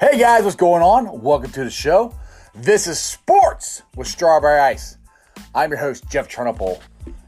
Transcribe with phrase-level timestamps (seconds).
[0.00, 1.20] Hey guys, what's going on?
[1.20, 2.14] Welcome to the show.
[2.54, 4.96] This is Sports with Strawberry Ice.
[5.54, 6.80] I'm your host, Jeff Turnipole.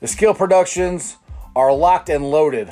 [0.00, 1.17] The skill productions
[1.58, 2.70] are locked and loaded.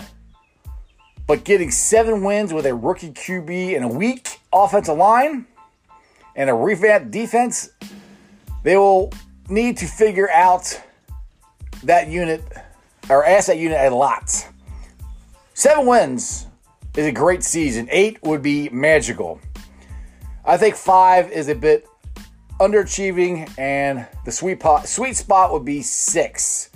[1.26, 5.44] But getting seven wins with a rookie QB and a weak offensive line
[6.36, 7.70] and a revamped defense,
[8.62, 9.12] they will
[9.48, 10.80] need to figure out
[11.82, 12.44] that unit
[13.10, 14.46] or that unit a lot.
[15.54, 16.46] Seven wins
[16.96, 17.88] is a great season.
[17.90, 19.40] Eight would be magical.
[20.44, 21.88] I think five is a bit
[22.60, 26.70] underachieving, and the sweet pot, sweet spot would be six.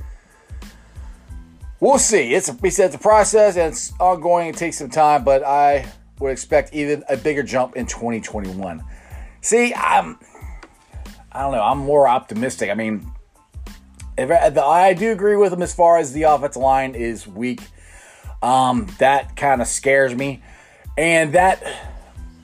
[1.81, 2.35] We'll see.
[2.35, 4.49] It's a, he said it's a process and it's ongoing.
[4.49, 8.85] It takes some time, but I would expect even a bigger jump in 2021.
[9.41, 10.19] See, I'm,
[11.33, 11.63] I don't know.
[11.63, 12.69] I'm more optimistic.
[12.69, 13.11] I mean,
[14.19, 17.63] if I, do agree with him as far as the offensive line is weak.
[18.43, 20.43] Um, that kind of scares me,
[20.97, 21.63] and that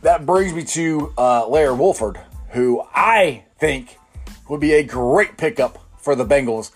[0.02, 3.98] that brings me to uh, Larry Warford, who I think
[4.48, 6.70] would be a great pickup for the Bengals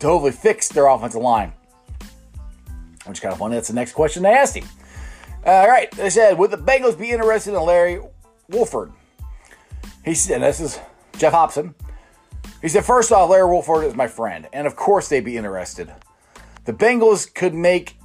[0.00, 1.52] to hopefully fix their offensive line.
[3.08, 3.54] Which is kind of funny.
[3.54, 4.66] That's the next question they asked him.
[5.46, 8.00] All right, they said, would the Bengals be interested in Larry
[8.48, 8.92] Wolford?
[10.04, 10.78] He said, this is
[11.16, 11.74] Geoff Hobson.
[12.60, 15.92] He said, first off, Larry Wolford is my friend, and of course they'd be interested.
[16.64, 17.96] The Bengals could make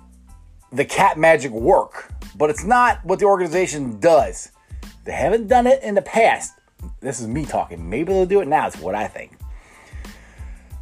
[0.71, 4.51] the cap magic work, but it's not what the organization does.
[5.03, 6.53] They haven't done it in the past.
[7.01, 7.89] This is me talking.
[7.89, 8.67] Maybe they'll do it now.
[8.67, 9.37] It's what I think.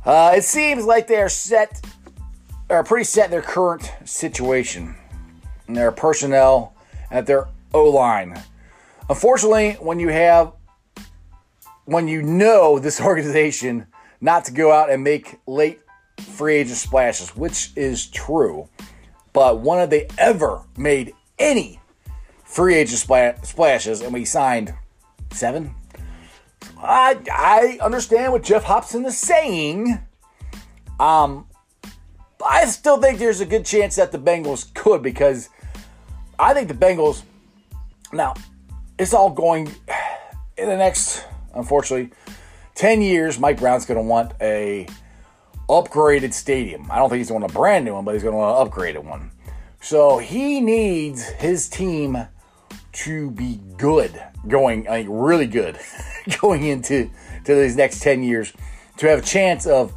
[0.06, 1.84] Uh, it seems like they are set
[2.72, 4.96] are pretty set in their current situation,
[5.68, 6.74] and their personnel,
[7.10, 8.42] at their O line.
[9.10, 10.54] Unfortunately, when you have,
[11.86, 13.88] when you know this organization
[14.22, 15.82] not to go out and make late
[16.18, 18.70] free agent splashes, which is true,
[19.34, 21.80] but when have they ever made any
[22.44, 23.00] free agent
[23.44, 24.02] splashes?
[24.02, 24.74] And we signed
[25.32, 25.74] seven.
[26.78, 30.00] I I understand what Geoff Hobson is saying.
[31.00, 31.48] Um,
[32.46, 35.50] I still think there's a good chance that the Bengals could because
[36.40, 37.24] I think the Bengals,
[38.14, 38.34] now,
[38.98, 39.68] it's all going
[40.58, 42.12] in the next, unfortunately,
[42.76, 43.40] 10 years.
[43.40, 44.88] Mike Brown's going to want a
[45.70, 46.90] upgraded stadium.
[46.92, 48.38] I don't think he's going to want a brand new one, but he's going to
[48.38, 49.32] want an upgraded one.
[49.82, 52.28] So he needs his team
[52.94, 55.80] to be good, going like really good,
[56.42, 57.10] going into
[57.46, 58.54] to these next 10 years
[58.98, 59.94] to have a chance of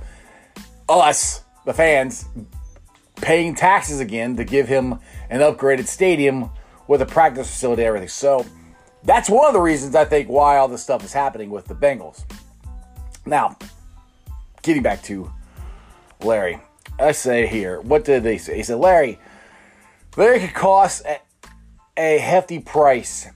[0.89, 2.27] us the fans
[3.17, 4.99] paying taxes again to give him
[5.31, 6.51] an upgraded stadium
[6.89, 8.09] with a practice facility and everything.
[8.09, 8.45] So
[9.03, 11.75] that's one of the reasons I think why all this stuff is happening with the
[11.75, 12.25] Bengals.
[13.27, 13.57] Now,
[14.63, 15.31] getting back to
[16.23, 16.61] Larry,
[16.99, 18.57] I say here, what did they say?
[18.57, 19.19] He said, Larry,
[20.17, 21.21] Larry could cost a,
[21.97, 23.29] a hefty price.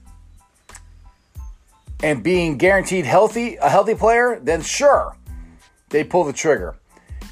[2.01, 5.17] And being guaranteed healthy, a healthy player, then sure,
[5.89, 6.77] they pull the trigger.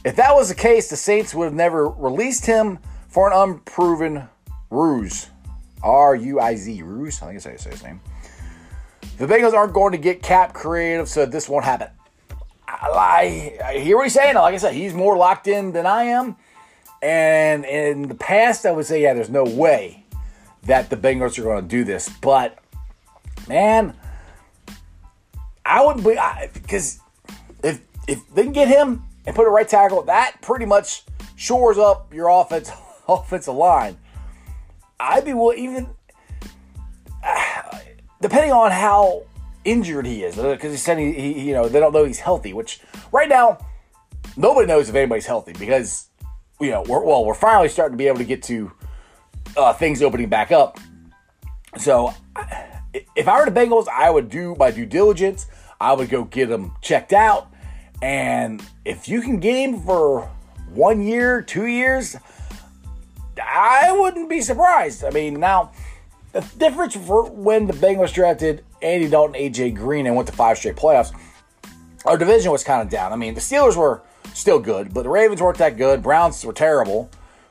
[0.05, 2.79] If that was the case, the Saints would have never released him
[3.09, 4.27] for an unproven
[4.69, 5.29] ruse.
[5.83, 7.21] R U I Z, ruse.
[7.21, 8.01] I think I say his name.
[9.17, 11.89] The Bengals aren't going to get cap creative, so this won't happen.
[12.67, 14.35] I, I hear what he's saying.
[14.35, 16.35] Like I said, he's more locked in than I am.
[17.01, 20.03] And in the past, I would say, yeah, there's no way
[20.63, 22.09] that the Bengals are going to do this.
[22.21, 22.59] But,
[23.47, 23.95] man,
[25.65, 26.17] I wouldn't be,
[26.53, 26.99] because
[27.63, 31.03] if, if they can get him, and put a right tackle, that pretty much
[31.35, 32.71] shores up your offense,
[33.07, 33.97] offensive line.
[35.00, 35.88] I'd be willing, even
[38.21, 39.25] depending on how
[39.63, 42.53] injured he is because he said he, he, you know, they don't know he's healthy.
[42.53, 42.79] Which
[43.12, 43.59] right now,
[44.35, 46.07] nobody knows if anybody's healthy because
[46.59, 48.71] you know, we're, well, we're finally starting to be able to get to
[49.56, 50.80] uh, things opening back up.
[51.77, 52.13] So,
[53.15, 55.47] if I were the Bengals, I would do my due diligence.
[55.80, 57.51] I would go get them checked out,
[58.01, 60.29] and if you can get him for
[60.73, 62.15] one year, two years,
[63.41, 65.03] I wouldn't be surprised.
[65.03, 65.71] I mean, now
[66.33, 70.57] the difference for when the Bengals drafted Andy Dalton, AJ Green, and went to five
[70.57, 71.11] straight playoffs,
[72.05, 73.11] our division was kind of down.
[73.11, 74.01] I mean, the Steelers were
[74.33, 76.03] still good, but the Ravens weren't that good.
[76.03, 77.09] Browns were terrible.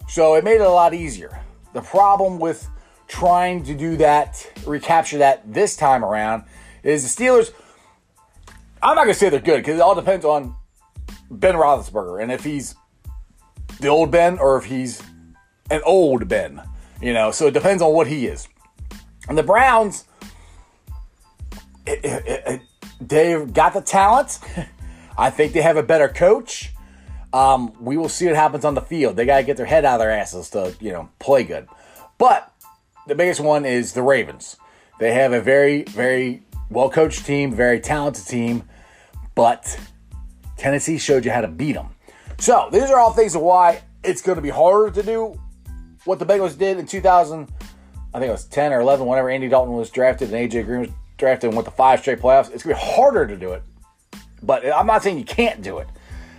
[0.09, 1.41] So it made it a lot easier.
[1.73, 2.69] The problem with
[3.09, 6.45] trying to do that, recapture that this time around,
[6.83, 7.53] is the Steelers.
[8.83, 10.55] I'm not to say they're good because it all depends on
[11.31, 12.75] Ben Roethlisberger and if he's
[13.81, 15.03] the old Ben or if he's
[15.71, 16.63] an old Ben.
[17.01, 18.49] You know, so it depends on what he is.
[19.29, 20.05] And the Browns,
[21.87, 22.61] it, it, it,
[23.01, 24.39] they've got the talent.
[25.19, 26.73] I think they have a better coach.
[27.33, 29.17] Um, we will see what happens on the field.
[29.17, 31.69] They got to get their head out of their asses to, you know, play good.
[32.19, 32.51] But
[33.07, 34.57] the biggest one is the Ravens.
[34.99, 38.63] They have a very, very well coached team, very talented team,
[39.35, 39.79] but
[40.57, 41.89] Tennessee showed you how to beat them.
[42.39, 45.41] So these are all things of why it's going to be harder to do
[46.05, 47.49] what the Bengals did in 2000.
[48.15, 50.81] I think it was 10 or 11, whenever Andy Dalton was drafted and AJ Green
[50.81, 52.51] was drafted and went to five straight playoffs.
[52.53, 53.63] It's going to be harder to do it.
[54.43, 55.89] But I'm not saying you can't do it.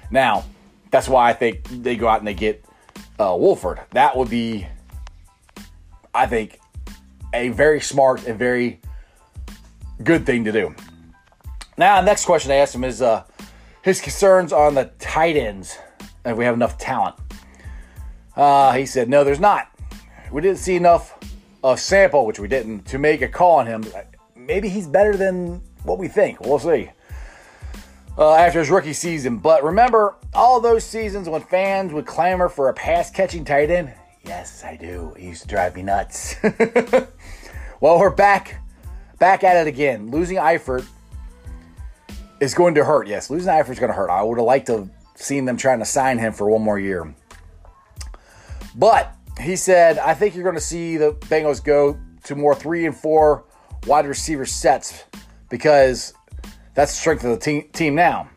[0.10, 0.46] Now,
[0.92, 2.64] that's why I think they go out and they get
[3.20, 3.82] uh, Wolford.
[3.92, 4.68] That would be,
[6.14, 6.60] I think,
[7.34, 8.80] a very smart and very
[10.04, 10.76] good thing to do.
[11.78, 13.24] Now, next question I asked him is uh,
[13.82, 15.78] his concerns on the tight ends,
[16.26, 17.16] if we have enough talent.
[18.36, 19.70] Uh, he said, no, there's not.
[20.32, 21.18] We didn't see enough
[21.64, 23.86] of sample, which we didn't, to make a call on him.
[24.36, 26.42] Maybe he's better than what we think.
[26.42, 26.92] We'll see
[28.18, 29.38] uh, after his rookie season.
[29.38, 33.94] But remember all those seasons when fans would clamor for a pass catching tight end?
[34.26, 35.14] Yes, I do.
[35.18, 36.36] It used to drive me nuts.
[37.80, 38.62] well, we're back,
[39.20, 40.12] back at it again.
[40.12, 40.86] Losing Eifert
[42.40, 43.08] is going to hurt.
[43.08, 44.10] Yes, losing Eifert is going to hurt.
[44.10, 46.80] I would have liked to have seen them trying to sign him for one more
[46.80, 47.14] year.
[48.76, 52.86] But he said, I think you're going to see the Bengals go to more three
[52.86, 53.46] and four
[53.86, 55.06] wide receiver sets
[55.50, 56.14] because
[56.74, 58.30] that's the strength of the team, team now.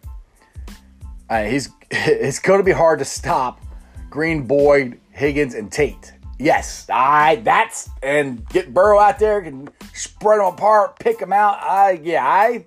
[1.29, 3.61] Uh, he's it's going to be hard to stop
[4.09, 6.13] Green, Boyd, Higgins, and Tate.
[6.41, 11.63] Yes, I that's and get Burrow out there and spread them apart, pick them out.
[11.63, 12.65] I yeah, I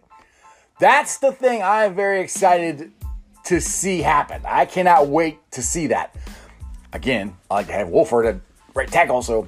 [0.80, 2.92] that's the thing I'm very excited
[3.46, 4.44] to see happen.
[4.46, 6.16] I cannot wait to see that.
[6.94, 8.36] Again, I like to have Wolford at
[8.75, 9.48] right tackle, so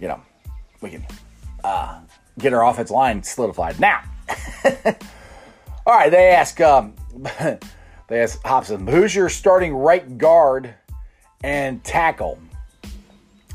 [0.00, 0.20] you know
[0.80, 1.04] we can
[1.64, 2.00] uh,
[2.38, 3.80] get our offense line solidified.
[3.80, 4.00] Now,
[5.86, 6.94] All right, they ask um,
[8.08, 10.72] they ask Hobson, who's your starting right guard
[11.42, 12.38] and tackle?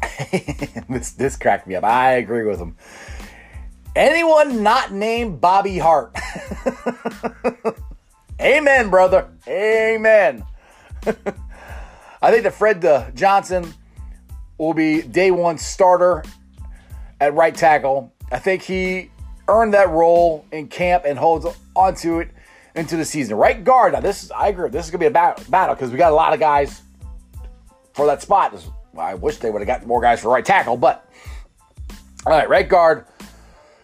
[0.89, 1.83] this this cracked me up.
[1.83, 2.75] I agree with him.
[3.95, 6.15] Anyone not named Bobby Hart?
[8.41, 9.29] Amen, brother.
[9.47, 10.45] Amen.
[12.21, 13.73] I think that Fred uh, Johnson
[14.57, 16.23] will be day one starter
[17.19, 18.13] at right tackle.
[18.31, 19.09] I think he
[19.47, 21.45] earned that role in camp and holds
[21.75, 22.29] onto it
[22.75, 23.35] into the season.
[23.35, 23.93] Right guard.
[23.93, 24.69] Now, this is I agree.
[24.69, 26.81] This is gonna be a battle because we got a lot of guys
[27.93, 28.53] for that spot.
[28.99, 31.09] I wish they would have gotten more guys for right tackle, but
[32.25, 33.05] all right, right guard.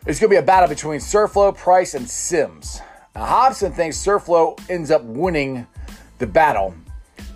[0.05, 2.81] It's gonna be a battle between Surflo, Price, and Sims.
[3.15, 5.65] Now, Hobson thinks Surflo ends up winning
[6.19, 6.75] the battle,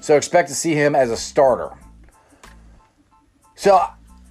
[0.01, 1.71] so expect to see him as a starter.
[3.55, 3.81] So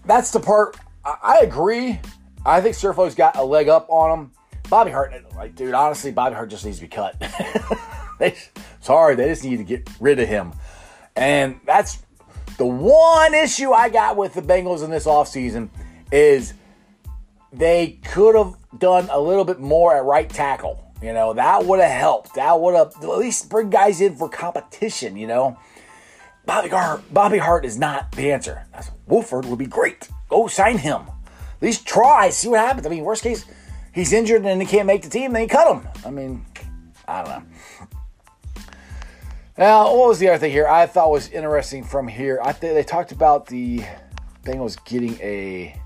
[0.05, 2.01] that's the part I agree
[2.49, 4.31] I think Surflo's got a leg up on him.
[4.71, 7.15] Bobby Hart, like, dude, honestly, Bobby Hart just needs to be cut.
[8.19, 8.37] they,
[8.81, 10.53] sorry, they just need to get rid of him.
[11.17, 11.99] And that's
[12.59, 15.71] the one issue I got with the Bengals in this offseason
[16.13, 16.55] is
[17.53, 20.85] they could have done a little bit more at right tackle.
[21.01, 22.35] You know, that would have helped.
[22.35, 25.57] That would have at least bring guys in for competition, you know.
[26.45, 28.67] Bobby Hart, Bobby Hart is not the answer.
[29.07, 30.09] Wolford would be great.
[30.29, 31.03] Go sign him.
[31.03, 32.87] At least try, see what happens.
[32.87, 33.45] I mean, worst case,
[33.93, 35.89] he's injured and he can't make the team, then you cut him.
[36.05, 36.45] I mean,
[37.07, 37.78] I don't know.
[39.59, 42.39] Now, what was the other thing here I thought was interesting from here?
[42.41, 43.83] I think they talked about the
[44.45, 45.79] Bengals getting a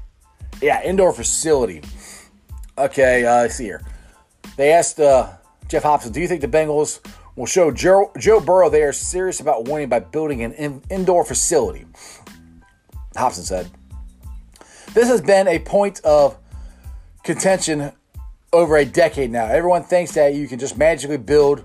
[0.60, 1.80] yeah indoor facility.
[2.76, 3.82] Okay, uh, see here.
[4.58, 5.30] They asked uh,
[5.68, 7.00] Geoff Hobson, "Do you think the Bengals
[7.34, 11.24] will show Joe, Joe Burrow they are serious about winning by building an in, indoor
[11.24, 11.86] facility?"
[13.16, 13.70] Hobson said,
[14.94, 16.36] this has been a point of
[17.24, 17.92] contention
[18.52, 19.46] over a decade now.
[19.46, 21.64] Everyone thinks that you can just magically build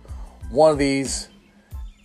[0.50, 1.28] one of these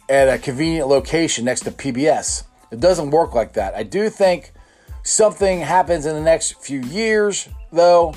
[0.08, 2.44] at a convenient location next to PBS.
[2.70, 3.74] It doesn't work like that.
[3.74, 4.52] I do think
[5.02, 8.14] something happens in the next few years, though,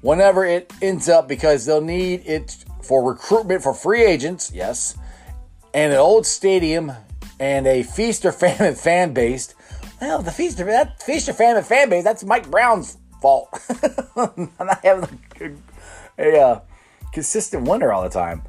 [0.00, 4.96] whenever it ends up, because they'll need it for recruitment for free agents, yes,
[5.74, 6.92] and an old stadium
[7.40, 9.54] and a feast or famine fan base.
[10.00, 13.48] Well, the feast or that feast or famine fan base, that's Mike Brown's fault.
[14.16, 15.52] I'm not having a,
[16.18, 16.60] a uh,
[17.12, 18.42] consistent winner all the time.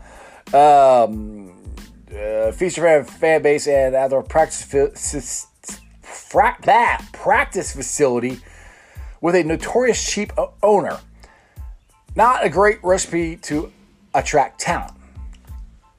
[0.53, 1.58] Um,
[2.15, 4.63] uh, feast or famine fan base and other practice
[6.01, 8.39] fra- that practice facility
[9.21, 10.31] with a notorious cheap
[10.63, 10.99] owner.
[12.15, 13.71] Not a great recipe to
[14.13, 14.93] attract talent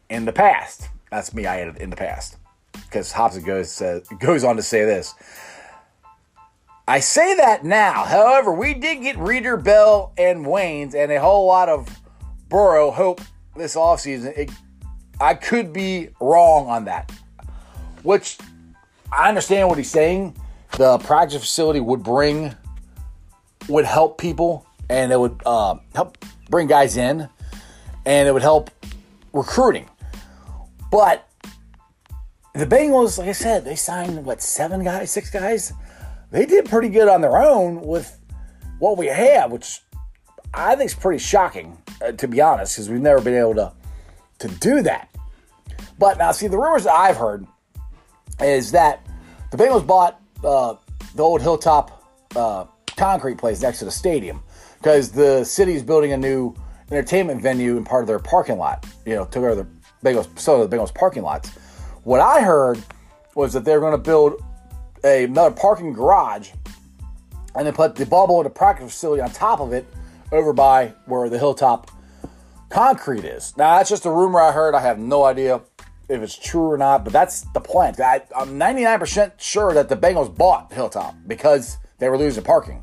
[0.08, 0.88] in the past.
[1.10, 2.36] That's me, I added in the past.
[2.72, 5.14] Because Hobson goes, uh, goes on to say this.
[6.88, 8.04] I say that now.
[8.04, 11.88] However, we did get Reader, Bell, and Waynes, and a whole lot of
[12.48, 13.20] Burrow hope
[13.54, 14.36] this offseason.
[14.36, 14.50] It,
[15.20, 17.12] I could be wrong on that.
[18.02, 18.38] Which
[19.12, 20.36] I understand what he's saying.
[20.72, 22.54] The practice facility would bring,
[23.68, 26.16] would help people, and it would uh, help
[26.48, 27.28] bring guys in,
[28.06, 28.70] and it would help
[29.32, 29.88] recruiting.
[30.90, 31.28] But
[32.54, 35.72] the Bengals, like I said, they signed what seven guys, six guys.
[36.30, 38.18] They did pretty good on their own with
[38.78, 39.80] what we have, which
[40.54, 43.72] I think is pretty shocking, uh, to be honest, because we've never been able to
[44.40, 45.09] to do that.
[45.98, 47.46] But now, see, the rumors that I've heard
[48.40, 49.06] is that
[49.50, 50.74] the Bengals bought uh,
[51.14, 52.04] the old Hilltop
[52.36, 52.64] uh,
[52.96, 54.42] concrete place next to the stadium
[54.78, 56.54] because the city is building a new
[56.90, 58.86] entertainment venue in part of their parking lot.
[59.04, 59.66] You know, took over the
[60.04, 61.50] Bengals, some of the Bengals parking lots.
[62.04, 62.82] What I heard
[63.34, 64.42] was that they're going to build
[65.04, 66.50] a, another parking garage
[67.54, 69.86] and then put the bubble and the practice facility on top of it
[70.32, 71.90] over by where the Hilltop
[72.68, 73.56] concrete is.
[73.56, 74.74] Now, that's just a rumor I heard.
[74.74, 75.60] I have no idea
[76.10, 77.94] if it's true or not, but that's the plan.
[77.98, 82.82] I, am 99% sure that the Bengals bought Hilltop because they were losing parking.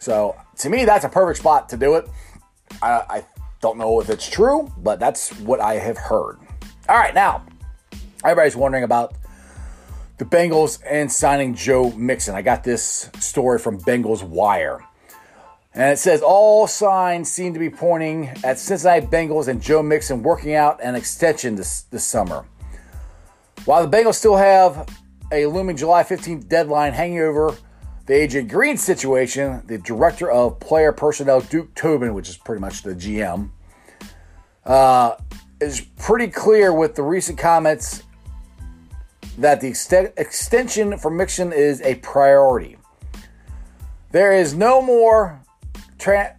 [0.00, 2.08] So to me, that's a perfect spot to do it.
[2.82, 3.26] I, I
[3.60, 6.38] don't know if it's true, but that's what I have heard.
[6.88, 7.46] All right, now
[8.24, 9.14] everybody's wondering about
[10.18, 12.34] the Bengals and signing Joe Mixon.
[12.34, 14.84] I got this story from Bengals Wire.
[15.74, 20.22] And it says all signs seem to be pointing at Cincinnati Bengals and Joe Mixon
[20.22, 22.46] working out an extension this, this summer.
[23.64, 24.88] While the Bengals still have
[25.30, 27.54] a looming July 15th deadline hanging over
[28.06, 32.82] the AJ Green situation, the director of player personnel, Duke Tobin, which is pretty much
[32.82, 33.50] the GM,
[34.64, 35.16] uh,
[35.60, 38.04] is pretty clear with the recent comments
[39.36, 42.78] that the ext- extension for Mixon is a priority.
[44.10, 45.42] There is no more
[45.98, 46.36] tra-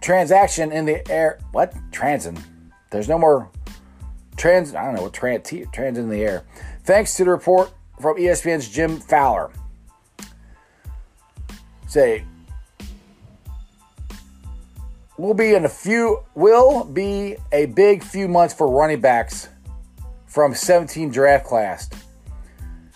[0.00, 1.38] transaction in the air.
[1.52, 1.74] What?
[1.90, 2.38] Transin.
[2.90, 3.50] There's no more
[4.36, 4.74] trans.
[4.74, 6.44] I don't know what trans, trans in the air.
[6.84, 9.50] Thanks to the report from ESPN's Jim Fowler.
[11.86, 12.24] Say,
[15.16, 19.48] we'll be in a few will be a big few months for running backs
[20.26, 21.90] from 17 draft class.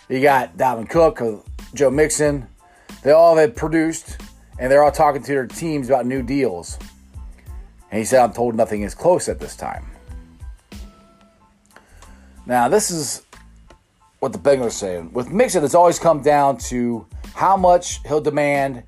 [0.09, 1.37] You got Dalvin Cook, uh,
[1.73, 2.47] Joe Mixon.
[3.03, 4.17] They all have produced
[4.63, 6.79] and they're all talking to their teams about new deals.
[7.91, 9.85] And he said, I'm told nothing is close at this time.
[12.45, 13.23] Now, this is
[14.19, 15.11] what the Bengals are saying.
[15.11, 17.05] With Mixon, it's always come down to
[17.35, 18.83] how much he'll demand.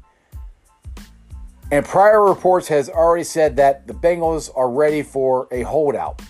[1.73, 6.21] And prior reports has already said that the Bengals are ready for a holdout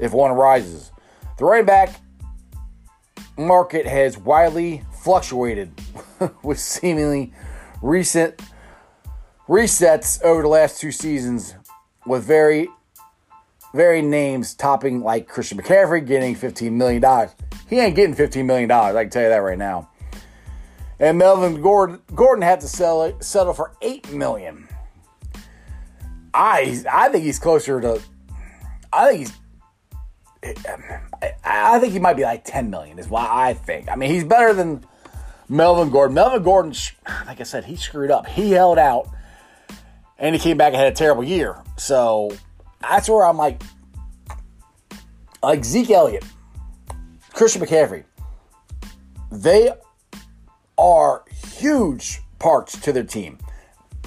[0.00, 0.90] if one arises.
[1.38, 2.00] The running back
[3.38, 5.70] market has widely fluctuated
[6.42, 7.32] with seemingly
[7.80, 8.42] recent
[9.48, 11.54] resets over the last two seasons
[12.06, 12.68] with very,
[13.74, 17.02] very names topping like Christian McCaffrey getting $15 million.
[17.68, 19.88] He ain't getting $15 million, I can tell you that right now.
[20.98, 24.68] And Melvin Gordon, Gordon had to sell it, settle for 8 million.
[26.34, 28.00] I, I think he's closer to,
[28.92, 29.32] I think he's
[31.44, 33.88] I think he might be like 10 million, is what I think.
[33.88, 34.84] I mean, he's better than
[35.48, 36.14] Melvin Gordon.
[36.14, 36.74] Melvin Gordon,
[37.26, 38.26] like I said, he screwed up.
[38.26, 39.08] He held out
[40.22, 41.62] and he came back and had a terrible year.
[41.76, 42.30] So
[42.80, 43.60] that's where I'm like,
[45.42, 46.24] like Zeke Elliott,
[47.34, 48.04] Christian McCaffrey,
[49.32, 49.72] they
[50.78, 51.24] are
[51.56, 53.36] huge parts to their team.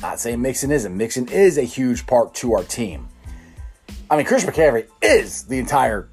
[0.01, 0.95] Not saying Mixon isn't.
[0.95, 3.07] Mixon is a huge part to our team.
[4.09, 6.09] I mean, Christian McCaffrey is the entire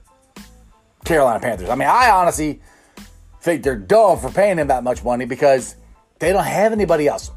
[1.05, 1.69] Carolina Panthers.
[1.69, 2.61] I mean, I honestly
[3.41, 5.77] think they're dumb for paying him that much money because
[6.19, 7.31] they don't have anybody else.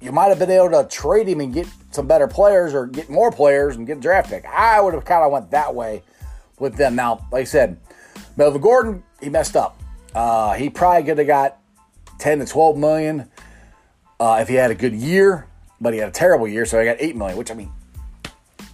[0.00, 1.66] You might have been able to trade him and get
[1.96, 4.44] some better players or get more players and get draft pick.
[4.44, 6.02] I would have kind of went that way
[6.58, 6.94] with them.
[6.94, 7.80] Now, like I said,
[8.36, 9.80] Melvin Gordon, he messed up.
[10.14, 11.58] Uh, he probably could have got
[12.18, 13.28] 10 to 12 million
[14.20, 15.46] uh, if he had a good year,
[15.80, 17.72] but he had a terrible year, so I got 8 million, which I mean,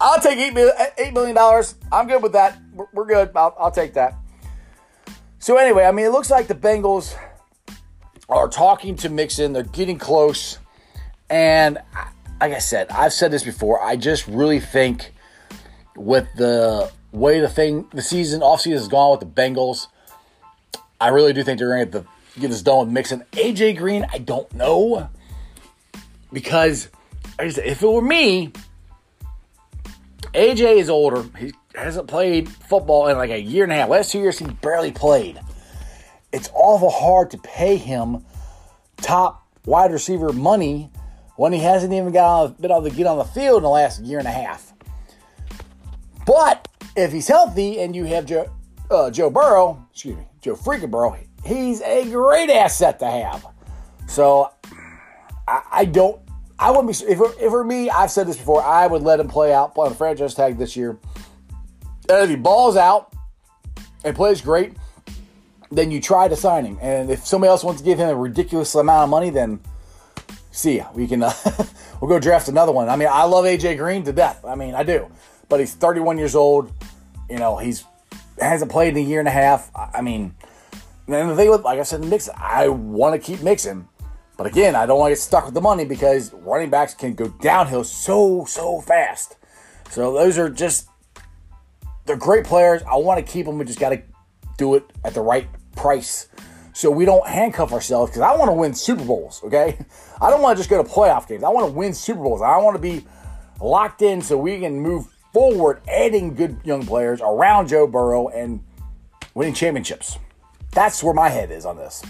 [0.00, 0.76] I'll take $8 million.
[0.76, 1.64] $8 million.
[1.90, 2.58] I'm good with that.
[2.74, 3.30] We're, we're good.
[3.34, 4.16] I'll, I'll take that.
[5.38, 7.16] So, anyway, I mean, it looks like the Bengals
[8.28, 9.52] are talking to Mixon.
[9.52, 10.58] They're getting close.
[11.28, 11.78] And
[12.42, 13.80] like I said, I've said this before.
[13.80, 15.12] I just really think
[15.94, 19.86] with the way the thing, the season, offseason has gone with the Bengals,
[21.00, 22.04] I really do think they're going to
[22.40, 23.24] get, this done with Mixon.
[23.30, 25.08] AJ Green, I don't know.
[26.32, 26.88] Because
[27.38, 28.50] if it were me,
[30.34, 31.24] AJ is older.
[31.38, 33.88] He hasn't played football in like a year and a half.
[33.88, 35.40] Last two years, he barely played.
[36.32, 38.24] It's awful hard to pay him
[38.96, 40.90] top wide receiver money
[41.42, 44.00] when he hasn't even got been able to get on the field in the last
[44.04, 44.72] year and a half.
[46.24, 48.48] But if he's healthy and you have Joe,
[48.88, 53.44] uh, Joe Burrow, excuse me, Joe freaking Burrow, he's a great asset to have.
[54.06, 54.52] So
[55.48, 56.22] I, I don't
[56.60, 57.90] I wouldn't be if if for me.
[57.90, 58.62] I've said this before.
[58.62, 60.96] I would let him play out, on the franchise tag this year.
[62.08, 63.12] And if he balls out
[64.04, 64.74] and plays great,
[65.72, 66.78] then you try to sign him.
[66.80, 69.58] And if somebody else wants to give him a ridiculous amount of money, then
[70.52, 70.86] see ya.
[70.94, 71.32] We can uh,
[72.00, 72.88] we'll go draft another one.
[72.88, 74.44] I mean, I love AJ Green to death.
[74.44, 75.10] I mean, I do.
[75.48, 76.72] But he's 31 years old.
[77.28, 77.84] You know, he's
[78.38, 79.70] hasn't played in a year and a half.
[79.74, 80.34] I mean,
[81.08, 82.28] and the thing with, like I said, the mix.
[82.36, 83.88] I want to keep Mixon.
[84.36, 87.14] But again, I don't want to get stuck with the money because running backs can
[87.14, 89.36] go downhill so, so fast.
[89.90, 90.88] So those are just,
[92.06, 92.82] they're great players.
[92.82, 93.58] I want to keep them.
[93.58, 94.02] We just got to
[94.56, 96.28] do it at the right price.
[96.74, 99.78] So we don't handcuff ourselves because I want to win Super Bowls, okay?
[100.20, 101.44] I don't want to just go to playoff games.
[101.44, 102.40] I want to win Super Bowls.
[102.40, 103.04] I want to be
[103.60, 108.62] locked in so we can move forward, adding good young players around Joe Burrow and
[109.34, 110.18] winning championships.
[110.72, 112.02] That's where my head is on this.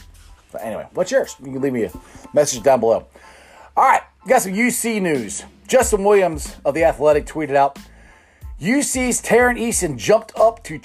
[0.52, 1.36] But anyway, what's yours?
[1.40, 1.92] You can leave me a
[2.32, 3.06] message down below.
[3.76, 5.44] All right, got some UC news.
[5.66, 7.78] Justin Williams of the Athletic tweeted out,
[8.60, 10.78] UC's Tari Eason jumped up to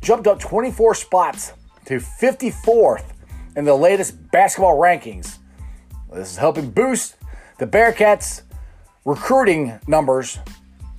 [0.00, 1.52] jumped up 24 spots
[1.88, 3.14] to 54th
[3.56, 5.38] in the latest basketball rankings.
[6.12, 7.16] This is helping boost
[7.56, 8.42] the Bearcats'
[9.06, 10.38] recruiting numbers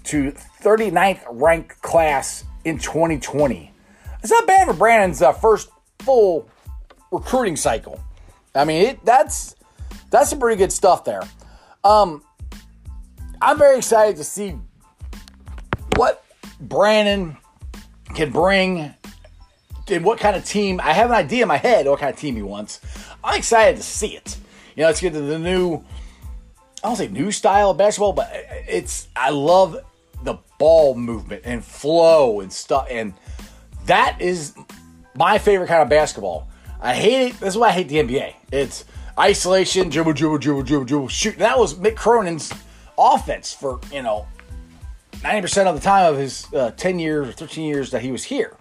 [0.05, 3.71] to 39th ranked class in 2020.
[4.23, 6.49] It's not bad for Brannen's uh, first full
[7.11, 8.03] recruiting cycle.
[8.55, 9.55] I mean, it, that's
[10.09, 11.21] that's some pretty good stuff there.
[11.83, 12.23] Um,
[13.43, 14.55] I'm very excited to see
[15.97, 16.25] what
[16.59, 17.37] Brannen
[18.15, 18.95] can bring
[19.91, 20.79] and what kind of team.
[20.81, 22.79] I have an idea in my head what kind of team he wants.
[23.23, 24.37] I'm excited to see it.
[24.75, 25.83] You know, it's get to the new.
[26.83, 29.77] I don't say new style of basketball, but it's I love
[30.23, 33.13] the ball movement and flow and stuff, and
[33.85, 34.53] that is
[35.15, 36.47] my favorite kind of basketball.
[36.79, 37.39] I hate it.
[37.39, 38.33] That's why I hate the NBA.
[38.51, 38.85] It's
[39.19, 41.37] isolation, dribble, dribble, dribble, dribble, dribble, shoot.
[41.37, 42.53] That was Mick Cronin's
[42.97, 44.27] offense for, you know,
[45.17, 48.23] 90% of the time of his uh, 10 years or 13 years that he was
[48.23, 48.55] here.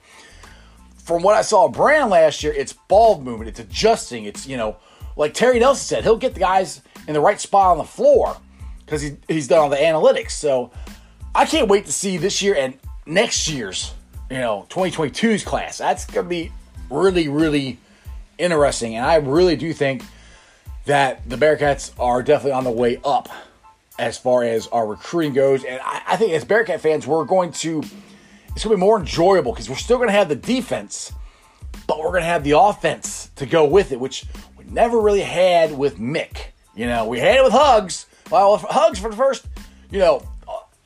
[1.08, 4.58] From what I saw of Brand last year, it's ball movement, it's adjusting, it's, you
[4.58, 4.76] know,
[5.16, 8.36] like Terry Nelson said, he'll get the guys in the right spot on the floor
[8.84, 10.32] because he, he's done all the analytics.
[10.32, 10.70] So
[11.34, 12.74] I can't wait to see this year and
[13.06, 13.94] next year's,
[14.30, 15.78] you know, 2022's class.
[15.78, 16.52] That's to be
[16.90, 17.78] really, really
[18.36, 18.96] interesting.
[18.96, 20.02] And I really do think
[20.84, 23.30] that the Bearcats are definitely on the way up
[23.98, 25.64] as far as our recruiting goes.
[25.64, 27.82] And I, I think as Bearcat fans, we're going to,
[28.58, 31.12] it's going to be more enjoyable because we're still going to have the defense,
[31.86, 34.24] but we're going to have the offense to go with it, which
[34.56, 36.46] we never really had with Mick.
[36.74, 38.06] You know, we had it with Hugs.
[38.32, 39.46] Well, Hugs for the first,
[39.92, 40.26] you know,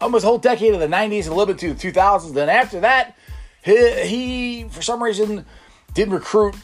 [0.02, 2.34] almost whole decade of the 90s and a little bit to the 2000s.
[2.34, 3.16] Then after that,
[3.64, 5.46] he, he for some reason,
[5.94, 6.54] didn't recruit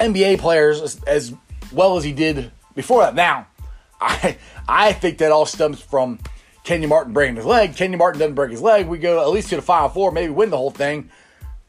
[0.00, 1.34] NBA players as, as
[1.72, 3.14] well as he did before that.
[3.14, 3.46] Now,
[4.02, 4.36] I
[4.68, 6.18] I think that all stems from
[6.64, 7.76] Kenyon Martin breaking his leg.
[7.76, 8.86] Kenyon Martin doesn't break his leg.
[8.86, 11.10] We go at least to the Final Four, maybe win the whole thing.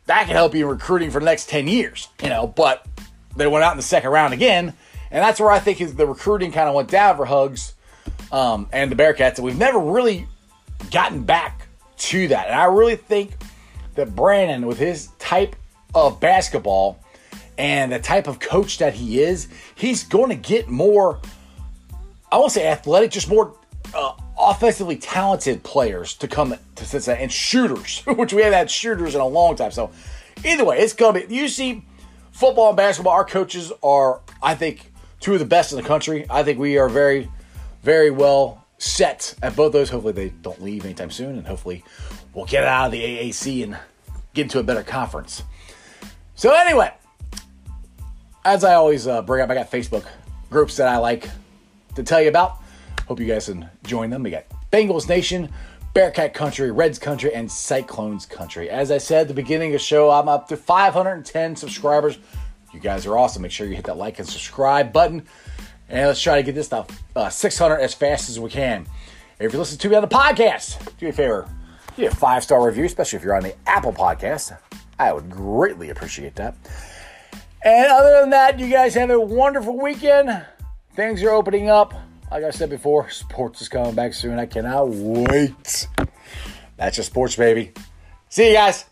[0.06, 2.48] That can help you in recruiting for the next 10 years, you know.
[2.48, 2.86] But
[3.36, 4.74] they went out in the second round again.
[5.12, 7.74] And that's where I think is the recruiting kind of went down for Hugs
[8.32, 9.36] um, and the Bearcats.
[9.36, 10.28] And we've never really
[10.90, 12.48] gotten back to that.
[12.48, 13.32] And I really think
[13.96, 15.56] that Brannen, with his type
[15.94, 17.00] of basketball,
[17.58, 21.20] and the type of coach that he is, he's going to get more,
[22.32, 23.56] I won't say athletic, just more
[23.94, 24.14] uh,
[24.50, 29.22] offensively talented players to come to Cincinnati and shooters, which we haven't had shooters in
[29.22, 29.72] a long time.
[29.72, 29.92] So,
[30.44, 31.84] either way, it's to be, you see,
[32.32, 36.26] football and basketball, our coaches are, I think, two of the best in the country.
[36.30, 37.30] I think we are very,
[37.84, 39.90] very well set at both those.
[39.90, 41.84] Hopefully, they don't leave anytime soon, and hopefully,
[42.34, 43.78] we'll get out of the AAC and
[44.34, 45.44] get into a better conference.
[46.36, 46.92] So, anyway,
[48.44, 50.06] as I always uh, bring up, I got Facebook
[50.50, 51.30] groups that I like
[51.96, 52.61] to tell you about.
[53.12, 54.24] Hope you guys can join them.
[54.24, 55.50] We got Bengals Nation,
[55.94, 58.70] Bearcat Country, Reds Country, and Cyclones Country.
[58.70, 62.18] As I said at the beginning of the show, I'm up to 510 subscribers.
[62.74, 63.42] You guys are awesome.
[63.42, 65.28] Make sure you hit that like and subscribe button.
[65.90, 66.86] And let's try to get this to
[67.18, 68.88] uh, 600 as fast as we can.
[69.42, 71.50] If you listen to me on the podcast, do me a favor,
[71.90, 74.58] give me a five star review, especially if you're on the Apple podcast.
[74.98, 76.56] I would greatly appreciate that.
[77.66, 80.46] And other than that, you guys have a wonderful weekend.
[80.96, 81.94] Things are opening up.
[82.32, 84.40] Like I said before, sports is coming back soon.
[84.40, 85.88] I cannot wait.
[86.78, 87.74] That's just sports, baby.
[88.30, 88.86] See you guys.